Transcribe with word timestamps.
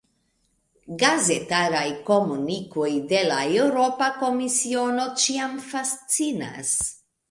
Gazetaraj 1.03 1.83
komunikoj 2.09 2.89
de 3.13 3.23
la 3.29 3.39
Eŭropa 3.61 4.11
Komisiono 4.25 5.09
ĉiam 5.25 5.59
fascinas. 5.73 6.79